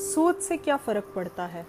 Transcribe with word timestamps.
सोच 0.00 0.42
से 0.42 0.56
क्या 0.56 0.76
फ़र्क 0.76 1.12
पड़ता 1.14 1.42
है? 1.42 1.66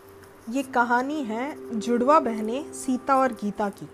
ये 0.49 0.63
कहानी 0.63 1.23
है 1.23 1.79
जुड़वा 1.79 2.19
बहनें 2.19 2.73
सीता 2.73 3.15
और 3.15 3.31
गीता 3.31 3.69
की। 3.69 3.89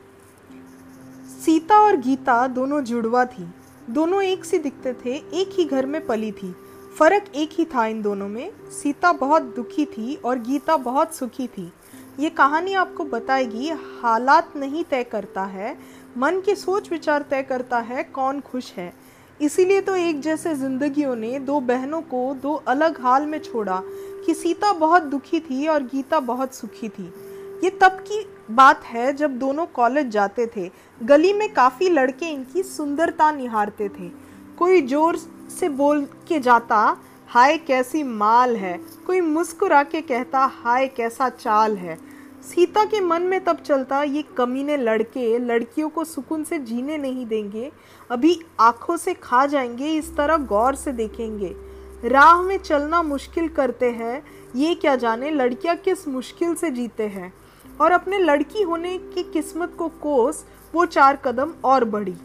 सीता 1.45 1.79
और 1.79 1.97
गीता 1.97 2.47
दोनों 2.47 2.83
जुड़वा 2.83 3.25
थी। 3.25 3.53
दोनों 3.89 4.23
एक 4.23 4.45
सी 4.45 4.57
दिखते 4.57 4.93
थे, 4.93 5.15
एक 5.15 5.49
ही 5.53 5.65
घर 5.65 5.85
में 5.85 6.05
पली 6.05 6.31
थी। 6.31 6.55
फ़र्क 6.99 7.25
एक 7.35 7.49
ही 7.53 7.65
था 7.65 7.85
इन 7.85 8.01
दोनों 8.01 8.27
में। 8.27 8.71
सीता 8.71 9.13
बहुत 9.13 9.41
दुखी 9.41 9.85
थी 9.85 10.15
और 10.15 10.39
गीता 10.39 10.77
बहुत 10.77 11.15
सुखी 11.15 11.47
थी। 11.47 11.73
ये 12.19 12.29
कहानी 12.29 12.73
आपको 12.73 13.05
बताएगी, 13.05 13.69
हालात 13.69 14.55
नहीं 14.55 14.83
तय 14.83 15.03
करता 15.03 15.43
है, 15.43 15.77
मन 16.17 16.41
की 16.41 16.55
सोच 16.55 16.91
विचार 16.91 17.21
तय 17.21 17.43
करता 17.43 17.79
है 17.79 18.03
कौन 18.03 18.41
खुश 18.41 18.73
है। 18.73 19.06
इसीलिए 19.41 19.81
तो 19.81 19.95
एक 19.95 20.21
जैसे 20.21 20.55
जिंदगियों 20.55 21.15
ने 21.15 21.39
दो 21.39 21.59
बहनों 21.59 22.01
को 22.01 22.33
दो 22.33 22.53
अलग 22.67 23.01
हाल 23.01 23.25
में 23.25 23.37
छोड़ा 23.39 23.81
कि 24.25 24.33
सीता 24.33 24.71
बहुत 24.73 25.03
दुखी 25.03 25.39
थी 25.39 25.67
और 25.67 25.83
गीता 25.83 26.19
बहुत 26.19 26.55
सुखी 26.55 26.89
थी। 26.89 27.03
ये 27.63 27.69
तब 27.81 27.99
की 28.07 28.25
बात 28.51 28.83
है 28.83 29.13
जब 29.13 29.37
दोनों 29.39 29.65
कॉलेज 29.65 30.07
जाते 30.07 30.47
थे। 30.47 30.69
गली 31.03 31.33
में 31.33 31.53
काफ़ी 31.53 31.89
लड़के 31.89 32.25
इनकी 32.25 32.63
सुंदरता 32.63 33.31
निहारते 33.31 33.89
थे। 33.89 34.09
कोई 34.57 34.81
ज़ोर 34.81 35.17
से 35.59 35.69
बोल 35.69 36.05
के 36.27 36.39
जाता, 36.39 36.97
हाय, 37.27 37.57
कैसी 37.57 38.03
माल 38.03 38.55
है? 38.55 38.79
कोई 39.07 39.21
मुस्कुरा 39.21 39.83
के 39.83 40.01
कहता, 40.01 40.45
हाय, 40.55 40.87
कैसा 40.87 41.29
चाल 41.29 41.77
है? 41.77 41.97
सीता 42.47 42.83
के 42.83 43.01
मन 43.01 43.21
में 43.21 43.43
तब 43.43 43.57
चलता, 43.57 44.03
ये 44.03 44.21
कमीने 44.21 44.77
लड़के, 44.77 45.39
लड़कियों 45.39 45.89
को 45.89 46.03
सुकून 46.03 46.43
से 46.43 46.59
जीने 46.59 46.97
नहीं 46.97 47.25
देंगे। 47.25 47.71
अभी 48.11 48.41
आँखों 48.59 48.97
से 48.97 49.13
खा 49.13 49.45
जाएँगे, 49.45 49.85
इस 49.85 50.17
तरह 50.17 50.37
गौर 50.37 50.75
से 50.75 50.91
देखेंगे। 50.91 51.55
राह 52.05 52.41
में 52.41 52.57
चलना 52.57 53.03
मुश्किल 53.03 53.49
करते 53.49 53.85
हैं, 53.85 54.23
ये 54.55 54.75
क्या 54.75 54.95
जाने 54.95 55.31
लड़कियाँ 55.31 55.75
किस 55.75 56.07
मुश्किल 56.07 56.55
से 56.55 56.71
जीते 56.71 57.03
हैं। 57.03 57.33
और 57.81 57.91
अपने 57.91 58.17
लड़की 58.17 58.61
होने 58.61 58.97
की 58.97 59.23
किस्मत 59.23 59.75
को 59.77 59.87
कोस, 59.87 60.45
वो 60.73 60.85
चार 60.85 61.15
कदम 61.15 61.53
और 61.63 61.85
बढ़ी 61.85 62.15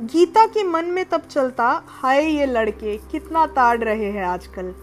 गीता 0.00 0.46
के 0.46 0.64
मन 0.64 0.84
में 0.84 1.04
तब 1.04 1.20
चलता, 1.20 1.82
हाय 1.86 2.24
ये 2.24 2.46
लड़के, 2.46 2.96
कितना 2.96 3.46
ताड़ 3.46 3.78
रहे 3.78 4.10
हैं 4.10 4.26
आजकल। 4.26 4.74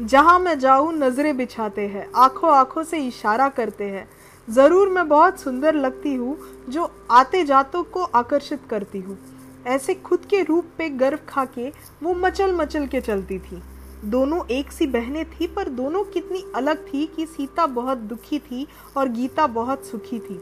जहाँ 0.00 0.38
मैं 0.38 0.58
जाऊँ, 0.58 0.92
नज़रें 0.92 1.36
बिछाते 1.36 1.86
हैं, 1.88 2.06
आँखों 2.16 2.50
आँखों 2.50 2.82
से 2.82 2.98
इशारा 2.98 3.48
करते 3.48 3.84
हैं। 3.84 4.08
ज़रूर 4.48 4.88
मैं 4.88 5.06
बहुत 5.08 5.40
सुंदर 5.40 5.74
लगती 5.74 6.14
हूँ, 6.14 6.36
जो 6.68 6.90
आते 7.10 7.42
जातों 7.44 7.82
को 7.84 8.02
आकर्षित 8.02 8.60
करती 8.70 8.98
हूँ। 8.98 9.18
ऐसे 9.66 9.94
खुद 9.94 10.24
के 10.24 10.42
रूप 10.42 10.66
पे 10.78 10.88
गर्व 10.88 11.18
खा 11.28 11.44
के 11.44 11.68
वो 12.02 12.14
मचल 12.14 12.52
मचल 12.52 12.86
के 12.86 13.00
चलती 13.00 13.38
थी। 13.38 13.62
दोनों 14.04 14.44
एक 14.46 14.70
सी 14.72 14.86
बहनें 14.86 15.24
थी, 15.24 15.46
पर 15.46 15.68
दोनों 15.68 16.04
कितनी 16.04 16.44
अलग 16.56 16.86
थी 16.86 17.04
कि 17.06 17.26
सीता 17.26 17.66
बहुत 17.66 17.98
दुखी 17.98 18.38
थी 18.38 18.66
और 18.96 19.08
गीता 19.08 19.46
बहुत 19.46 19.86
सुखी 19.86 20.18
थी। 20.18 20.40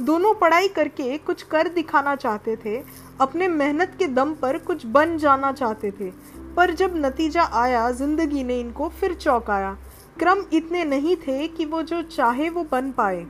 दोनों 0.00 0.34
पढ़ाई 0.34 0.68
करके 0.68 1.16
कुछ 1.18 1.42
कर 1.42 1.68
दिखाना 1.68 2.14
चाहते 2.16 2.56
थे, 2.56 2.76
अपने 3.20 3.48
मेहनत 3.48 3.94
के 3.98 4.06
दम 4.06 4.34
पर 4.34 4.58
कुछ 4.58 4.84
बन 4.86 5.16
जाना 5.18 5.52
चाहते 5.52 5.90
थे। 5.90 6.12
पर 6.56 6.74
जब 6.74 6.92
नतीजा 6.96 7.42
आया, 7.42 7.90
ज़िंदगी 7.90 8.44
ने 8.44 8.60
इनको 8.60 8.88
फिर 8.88 9.14
चौंकाया। 9.14 9.76
क्रम 10.18 10.44
इतने 10.52 10.84
नहीं 10.84 11.16
थे 11.16 11.46
कि 11.48 11.64
वो 11.64 11.82
जो 11.82 12.02
चाहे 12.02 12.48
वो 12.48 12.66
बन 12.72 12.90
पाए। 12.90 13.26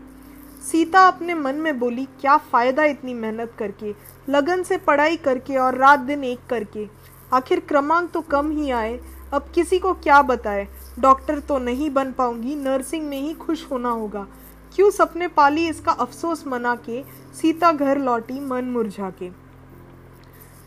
सीता 0.62 1.06
अपने 1.06 1.34
मन 1.34 1.54
में 1.54 1.78
बोली, 1.78 2.04
क्या 2.20 2.36
फ़ायदा 2.36 2.84
इतनी 2.84 3.14
मेहनत 3.14 3.52
करके, 3.58 3.94
लगन 4.28 4.62
से 4.62 4.76
पढ़ाई 4.76 5.16
करके 5.16 5.56
और 5.56 5.76
रात 5.76 6.00
दिन 6.00 6.24
एक 6.24 6.46
करके? 6.50 6.86
आखिर 7.32 7.60
क्रमांक 7.60 8.10
तो 8.10 8.20
कम 8.20 8.50
ही 8.50 8.70
आए। 8.70 8.98
अब 9.32 9.50
किसी 9.54 9.78
को 9.78 9.92
क्या 9.94 10.22
बताए? 10.22 10.66
डॉक्टर 10.98 11.38
तो 11.38 11.58
नहीं 11.58 11.90
बन 11.90 12.12
पाऊँगी, 12.12 12.54
नर्सिंग 12.56 13.08
में 13.08 13.20
ही 13.20 13.34
खुश 13.34 13.66
होना 13.70 13.88
होगा। 13.88 14.26
क्यों 14.76 14.90
सपने 14.90 15.28
पाली 15.28 15.68
इसका 15.68 15.92
अफसोस 15.92 16.46
मना 16.46 16.74
के, 16.74 17.02
सीता 17.34 17.72
घर 17.72 17.98
लौटी, 17.98 18.40
मन 18.40 18.64
मुरझा 18.64 19.10
के? 19.10 19.47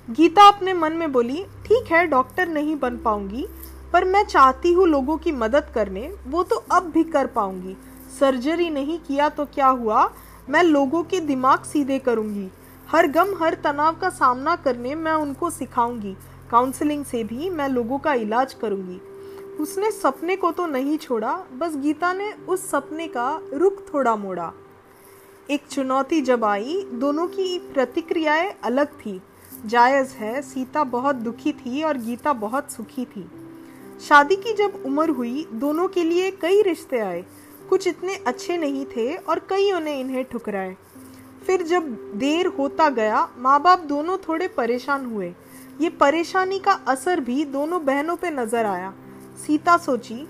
गीता 0.10 0.48
अपने 0.48 0.74
मन 0.74 0.94
में 0.94 1.12
बोली, 1.12 1.44
ठीक 1.66 1.92
है, 1.92 2.08
डॉक्टर 2.08 2.48
नहीं 2.48 2.76
बन 2.76 2.98
पाऊँगी, 2.98 3.48
पर 3.94 4.06
मैं 4.06 4.24
चाहती 4.24 4.74
हूँ 4.74 4.88
लोगों 4.88 5.18
की 5.18 5.32
मदद 5.32 5.72
करने, 5.76 6.14
वो 6.28 6.44
तो 6.44 6.56
अब 6.56 6.84
भी 6.84 7.04
कर 7.04 7.28
पाऊँगी। 7.28 7.78
सर्जरी 8.20 8.70
नहीं 8.70 9.00
किया 9.00 9.30
तो 9.30 9.46
क्या 9.46 9.68
हुआ? 9.68 10.14
मैं 10.50 10.64
लोगों 10.64 11.04
के 11.04 11.20
दिमाग 11.20 11.64
सीधे 11.64 12.00
करूँगी। 12.00 12.50
हर 12.92 13.08
गम, 13.08 13.34
हर 13.44 13.54
तनाव 13.54 13.96
का 13.96 14.10
सामना 14.10 14.56
करने 14.56 14.96
मैं 14.96 15.14
उनको 15.14 15.50
सिखाऊँगी। 15.50 16.16
काउंसलिंग 16.52 17.06
से 17.06 17.24
भी 17.24 17.50
मैं 17.50 17.70
लोगों 17.70 18.00
का 18.00 18.14
इलाज 18.14 18.54
करूँगी। 18.54 19.00
उसने 19.60 19.92
सपने 19.92 20.36
को 20.36 20.52
तो 20.52 20.66
नहीं 20.66 20.98
छोड़ा, 20.98 21.34
बस 21.54 21.76
गीता 21.76 22.14
ने 22.14 22.32
उस 22.50 22.70
सपने 22.70 23.08
का 23.08 23.42
रुख 23.54 23.94
थोड़ा 23.94 24.16
मोड़ा। 24.16 24.52
एक 25.50 25.68
चुनौती 25.72 26.22
जब 26.22 26.44
आई, 26.46 26.86
दोनों 26.94 27.28
की 27.28 27.60
प्रतिक्रियाएँ 27.74 28.54
अलग 28.64 28.88
थी। 28.88 29.22
जायज़ 29.66 30.14
है, 30.16 30.42
सीता 30.42 30.84
बहुत 30.84 31.16
दुखी 31.16 31.52
थी 31.52 31.84
और 31.84 31.98
गीता 31.98 32.34
बहुत 32.34 32.72
सुखी 32.72 33.06
थी। 33.06 33.30
शादी 34.02 34.36
की 34.36 34.54
जब 34.54 34.82
उम्र 34.86 35.10
हुई, 35.10 35.46
दोनों 35.54 35.88
के 35.88 36.04
लिए 36.04 36.32
कई 36.32 36.62
रिश्ते 36.62 37.00
आए। 37.00 37.24
कुछ 37.70 37.88
इतने 37.88 38.16
अच्छे 38.28 38.58
नहीं 38.58 38.86
थे 38.86 39.16
और 39.16 39.40
कईयों 39.40 39.80
ने 39.80 40.00
इन्हें 40.00 40.24
ठुकराए। 40.24 40.76
फिर 41.48 41.62
जब 41.62 41.90
देर 42.16 42.48
होता 42.48 42.90
गया 42.90 43.28
माँ 43.38 43.62
बाप 43.62 43.80
दोनों 43.80 44.18
थोड़े 44.18 44.48
परेशान 44.48 45.06
हुए। 45.06 45.34
ये 45.82 45.90
परेशानी 45.90 46.60
का 46.60 46.72
असर 46.88 47.20
भी 47.20 47.46
दोनों 47.46 47.84
बहनों 47.86 48.16
पे 48.16 48.32
नज़र 48.32 48.66
आया। 48.66 48.94
सीता 49.46 49.78
सोची, 49.78 50.28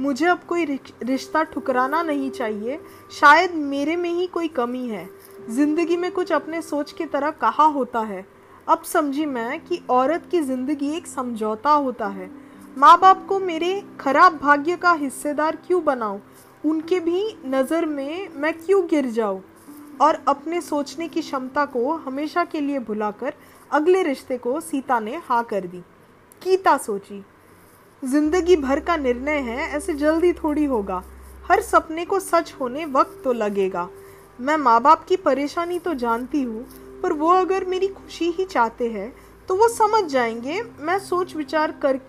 मुझे 0.00 0.26
अब 0.26 0.40
कोई 0.48 0.64
रिश्ता 1.02 1.42
ठुकराना 1.42 2.02
नहीं 2.02 2.30
चाहिए। 2.30 2.78
शायद 3.12 3.54
मेरे 3.54 3.96
में 3.96 4.10
ही 4.10 4.26
कोई 4.26 4.48
कमी 4.48 4.86
है। 4.88 5.08
ज़िंदगी 5.50 5.96
में 5.96 6.10
कुछ 6.12 6.32
अपने 6.32 6.62
सोच 6.62 6.92
की 6.92 7.04
तरह 7.04 7.30
कहा 7.30 7.64
होता 7.64 8.00
है। 8.00 8.24
अब 8.66 8.82
समझी 8.82 9.24
मैं 9.26 9.58
कि 9.60 9.80
औरत 9.90 10.26
की 10.30 10.40
ज़िंदगी 10.40 10.90
एक 10.96 11.06
समझौता 11.06 11.70
होता 11.70 12.06
है। 12.06 12.30
माँ 12.78 12.98
बाप 13.00 13.24
को 13.28 13.38
मेरे 13.40 13.82
खराब 14.00 14.36
भाग्य 14.36 14.76
का 14.76 14.92
हिस्सेदार 14.92 15.56
क्यों 15.66 15.82
बनाऊँ? 15.84 16.20
उनके 16.64 17.00
भी 17.00 17.22
नज़र 17.46 17.86
में 17.86 18.28
मैं 18.36 18.52
क्यों 18.54 18.86
गिर 18.86 19.06
जाऊँ? 19.06 19.42
और 20.00 20.22
अपने 20.28 20.60
सोचने 20.60 21.08
की 21.08 21.20
क्षमता 21.20 21.64
को 21.64 21.94
हमेशा 21.96 22.44
के 22.44 22.60
लिए 22.60 22.78
भुलाकर 22.78 23.34
अगले 23.70 24.02
रिश्ते 24.02 24.38
को 24.38 24.60
सीता 24.60 24.98
ने 25.00 25.16
हाँ 25.24 25.42
कर 25.44 25.66
दी। 25.66 25.78
गीता 26.42 26.76
सोची, 26.76 27.22
ज़िंदगी 28.02 28.56
भर 28.56 28.80
का 28.80 28.96
निर्णय 28.96 29.38
है, 29.40 29.68
ऐसे 29.68 29.94
जल्दी 29.94 30.32
थोड़ी 30.32 30.64
होगा। 30.64 31.02
हर 31.50 31.60
सपने 31.62 32.04
को 32.04 32.20
सच 32.20 32.54
होने 32.60 32.84
वक्त 32.84 33.20
तो 33.24 33.32
लगेगा। 33.32 33.88
मैं 34.38 34.56
माँ 34.56 34.80
बाप 34.82 35.04
की 35.04 35.16
परेशानी 35.18 35.78
तो 35.78 35.94
जानती 35.94 36.42
हूँ 36.42 36.64
पर 37.02 37.12
वो 37.12 37.28
अगर 37.28 37.64
मेरी 37.64 37.88
खुशी 37.88 38.30
ही 38.30 38.44
चाहते 38.44 38.88
हैं 38.90 39.12
तो 39.48 39.54
वो 39.54 39.68
समझ 39.68 40.04
जाएँगे, 40.04 40.62
मैं 40.78 40.98
सोच 40.98 41.34
विचार 41.36 41.72
कर 41.72 42.00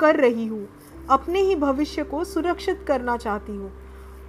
कर 0.00 0.16
रही 0.16 0.46
हूँ। 0.46 0.68
अपने 1.10 1.40
ही 1.40 1.56
भविष्य 1.56 2.02
को 2.02 2.24
सुरक्षित 2.24 2.84
करना 2.88 3.16
चाहती 3.16 3.52
हूँ। 3.52 3.72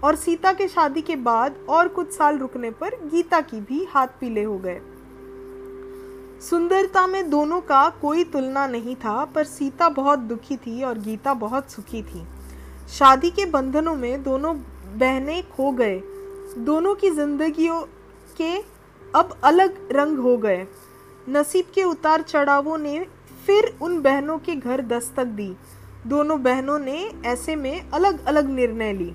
और 0.03 0.15
सीता 0.15 0.53
के 0.53 0.67
शादी 0.67 1.01
के 1.01 1.15
बाद 1.15 1.55
और 1.69 1.87
कुछ 1.87 2.11
साल 2.11 2.37
रुकने 2.37 2.71
पर 2.71 2.95
गीता 3.05 3.41
की 3.41 3.61
भी 3.61 3.83
हाथ 3.85 4.07
पीले 4.19 4.43
हो 4.43 4.57
गए। 4.57 4.79
सुंदरता 6.41 7.05
में 7.07 7.29
दोनों 7.29 7.61
का 7.61 7.89
कोई 7.89 8.23
तुलना 8.23 8.67
नहीं 8.67 8.95
था, 8.95 9.25
पर 9.25 9.43
सीता 9.43 9.89
बहुत 9.89 10.19
दुखी 10.19 10.57
थी 10.57 10.83
और 10.83 10.97
गीता 10.97 11.33
बहुत 11.33 11.71
सुखी 11.71 12.01
थी। 12.03 12.23
शादी 12.89 13.29
के 13.29 13.45
बंधनों 13.45 13.95
में 13.95 14.23
दोनों 14.23 14.55
बहनें 14.97 15.49
खो 15.49 15.71
गए। 15.71 15.99
दोनों 16.57 16.95
की 16.95 17.09
जिंदगियों 17.09 17.81
के 18.37 18.76
अब 19.15 19.37
अलग 19.43 19.77
रंग 19.91 20.17
हो 20.17 20.37
गए। 20.37 20.67
नसीब 21.29 21.65
के 21.75 21.83
उतार 21.83 22.21
चढ़ावों 22.21 22.77
ने 22.77 23.05
फिर 23.45 23.77
उन 23.81 24.01
बहनों 24.01 24.37
के 24.37 24.55
घर 24.55 24.81
दस्तक 24.81 25.25
दी। 25.25 25.55
दोनों 26.07 26.41
बहनों 26.43 26.79
ने 26.79 27.11
ऐसे 27.25 27.55
में 27.55 27.89
अलग 27.89 28.25
अलग 28.25 28.49
निर्णय 28.49 28.93
ली 28.93 29.13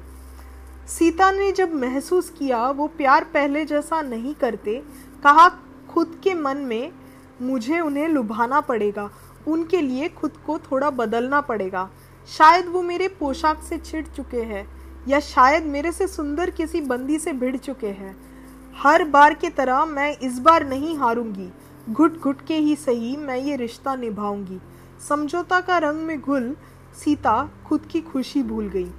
सीता 0.88 1.30
ने 1.30 1.52
जब 1.52 1.74
महसूस 1.74 2.30
किया, 2.30 2.70
वो 2.70 2.86
प्यार 2.86 3.24
पहले 3.24 3.64
जैसा 3.64 4.00
नहीं 4.02 4.34
करते, 4.34 4.82
कहा, 5.24 5.48
खुद 5.90 6.20
के 6.24 6.34
मन 6.34 6.56
में 6.56 6.92
मुझे 7.42 7.80
उन्हें 7.80 8.08
लुभाना 8.08 8.60
पड़ेगा, 8.60 9.10
उनके 9.46 9.80
लिए 9.80 10.08
खुद 10.08 10.32
को 10.46 10.58
थोड़ा 10.58 10.90
बदलना 10.90 11.40
पड़ेगा। 11.40 11.90
शायद 12.28 12.66
वो 12.66 12.82
मेरे 12.82 13.08
पोशाक 13.08 13.62
से 13.62 13.78
छिड़ 13.78 14.06
चुके 14.06 14.42
हैं, 14.42 14.66
या 15.08 15.20
शायद 15.20 15.64
मेरे 15.64 15.92
से 15.92 16.06
सुंदर 16.06 16.50
किसी 16.50 16.80
बंदी 16.80 17.18
से 17.18 17.32
भिड़ 17.32 17.56
चुके 17.56 17.86
हैं। 17.86 18.31
हर 18.74 19.04
बार 19.04 19.34
की 19.34 19.48
तरह 19.50 19.84
मैं 19.84 20.16
इस 20.18 20.38
बार 20.38 20.64
नहीं 20.66 20.96
हारूँगी। 20.98 21.48
घुट 21.90 22.18
घुट 22.18 22.40
के 22.46 22.56
ही 22.56 22.74
सही 22.76 23.16
मैं 23.16 23.36
ये 23.36 23.56
रिश्ता 23.56 23.94
निभाऊँगी। 23.96 24.58
समझौता 25.08 25.60
का 25.60 25.78
रंग 25.78 26.00
में 26.00 26.20
घुल, 26.20 26.54
सीता 26.96 27.48
खुद 27.66 27.86
की 27.86 28.00
खुशी 28.02 28.42
भूल 28.42 28.68
गई। 28.68 28.90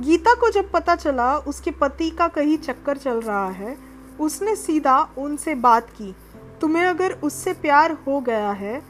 गीता 0.00 0.34
को 0.34 0.50
जब 0.50 0.70
पता 0.72 0.94
चला, 0.96 1.36
उसके 1.38 1.70
पति 1.70 2.10
का 2.10 2.28
कहीं 2.28 2.56
चक्कर 2.58 2.96
चल 2.96 3.20
रहा 3.20 3.48
है, 3.48 3.76
उसने 4.20 4.54
सीधा 4.56 4.98
उनसे 5.18 5.54
बात 5.56 5.90
की, 5.90 6.14
तुम्हें 6.60 6.84
अगर 6.84 7.12
उससे 7.22 7.52
प्यार 7.52 7.96
हो 8.06 8.20
गया 8.20 8.50
है 8.52 8.80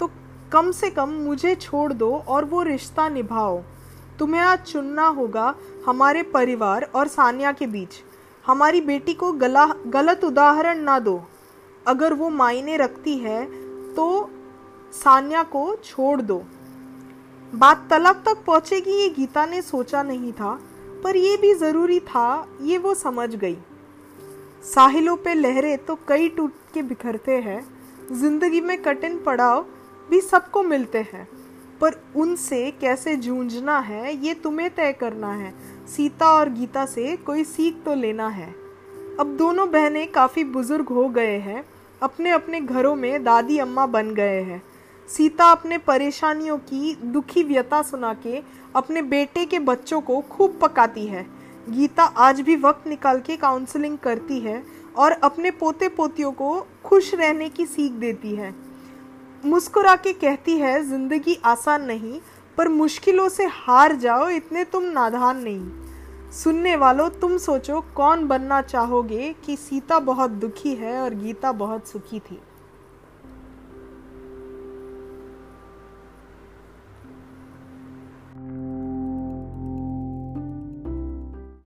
तो 0.00 0.10
कम 0.52 0.70
से 0.72 0.90
कम 0.90 1.08
मुझे 1.20 1.54
छोड़ 1.54 1.92
दो 1.92 2.12
और 2.18 2.44
वो 2.44 2.62
रिश्ता 2.62 3.08
निभाओ। 3.08 3.60
तुम्हें 4.18 4.40
आज 4.42 4.62
चुनना 4.62 5.06
होगा 5.08 5.54
हमारे 5.86 6.22
परिवार 6.32 6.90
और 6.94 7.08
सानिया 7.08 7.52
के 7.52 7.66
बीच। 7.66 8.02
हमारी 8.44 8.80
बेटी 8.80 9.14
को 9.14 9.32
गला, 9.34 9.66
गलत 9.86 10.24
उदाहरण 10.24 10.78
ना 10.80 10.98
दो। 10.98 11.20
अगर 11.86 12.14
वो 12.14 12.28
मायने 12.30 12.76
रखती 12.76 13.16
है 13.18 13.44
तो 13.94 14.30
सान्या 14.94 15.42
को 15.44 15.74
छोड़ 15.84 16.20
दो। 16.22 16.42
बात 17.52 17.86
तलब 17.90 18.22
तक 18.26 18.44
पहुंचेगी 18.46 18.92
ये 18.92 19.08
गीता 19.10 19.44
ने 19.46 19.60
सोचा 19.62 20.02
नहीं 20.02 20.32
था, 20.32 20.58
पर 21.04 21.16
ये 21.16 21.36
भी 21.36 21.52
ज़रूरी 21.56 21.98
था, 22.02 22.46
ये 22.60 22.78
वो 22.78 22.94
समझ 22.96 23.34
गई। 23.34 23.56
साहिलों 24.64 25.16
पे 25.16 25.34
लहरें 25.34 25.76
तो 25.78 25.98
कई 26.08 26.28
टूट 26.28 26.52
के 26.74 26.82
बिखरते 26.84 27.36
हैं, 27.38 27.62
ज़िंदगी 28.12 28.60
में 28.60 28.80
कठिन 28.82 29.18
पड़ाव 29.18 29.64
भी 30.10 30.20
सबको 30.22 30.62
मिलते 30.64 30.98
हैं। 31.04 31.28
पर 31.80 31.94
उनसे 32.16 32.70
कैसे 32.70 33.16
जूझना 33.16 33.78
है, 33.78 34.26
ये 34.26 34.34
तुम्हें 34.34 34.70
तय 34.70 34.92
करना 34.92 35.32
है। 35.32 35.54
सीता 35.96 36.26
और 36.26 36.48
गीता 36.48 36.86
से 36.86 37.16
कोई 37.16 37.44
सीख 37.44 37.82
तो 37.84 37.94
लेना 37.94 38.28
है। 38.28 38.54
अब 39.20 39.36
दोनों 39.38 39.70
बहनें 39.70 40.12
काफ़ी 40.12 40.44
बुज़ुर्ग 40.44 40.88
हो 40.88 41.08
गए 41.08 41.38
हैं। 41.38 41.64
अपने 42.02 42.30
अपने 42.30 42.60
घरों 42.60 42.94
में 42.96 43.24
दादी 43.24 43.58
अम्मा 43.58 43.86
बन 43.86 44.14
गए 44.14 44.42
हैं। 44.42 44.62
सीता 45.08 45.44
अपने 45.44 45.78
परेशानियों 45.78 46.58
की 46.58 46.94
दुखी 47.04 47.42
व्यथा 47.42 47.82
सुना 47.82 48.14
के 48.14 48.42
अपने 48.76 49.02
बेटे 49.02 49.44
के 49.44 49.58
बच्चों 49.58 50.00
को 50.00 50.20
खूब 50.20 50.58
पकाती 50.62 51.06
है। 51.06 51.26
गीता 51.68 52.02
आज 52.02 52.40
भी 52.40 52.56
वक्त 52.56 52.86
निकाल 52.86 53.20
के 53.20 53.36
काउंसलिंग 53.36 53.98
करती 53.98 54.40
है 54.40 54.62
और 54.96 55.12
अपने 55.12 55.50
पोते 55.50 55.88
पोतियों 55.88 56.32
को 56.32 56.66
खुश 56.84 57.14
रहने 57.14 57.48
की 57.48 57.66
सीख 57.66 57.92
देती 57.92 58.34
है। 58.34 58.54
मुस्कुरा 59.44 59.96
के 59.96 60.12
कहती 60.12 60.56
है, 60.58 60.82
ज़िंदगी 60.84 61.38
आसान 61.44 61.82
नहीं, 61.82 62.20
पर 62.56 62.68
मुश्किलों 62.68 63.28
से 63.28 63.44
हार 63.44 63.96
जाओ, 63.96 64.28
इतने 64.28 64.64
तुम 64.64 64.84
नादान 64.84 65.38
नहीं। 65.38 66.30
सुनने 66.30 66.76
वालों, 66.76 67.08
तुम 67.10 67.36
सोचो 67.38 67.80
कौन 67.80 68.26
बनना 68.28 68.60
चाहोगे 68.62 69.34
कि 69.46 69.56
सीता 69.56 69.98
बहुत 69.98 70.30
दुखी 70.30 70.74
है 70.74 71.00
और 71.00 71.14
गीता 71.14 71.52
बहुत 71.52 71.88
सुखी 71.88 72.18
थी। 72.20 72.38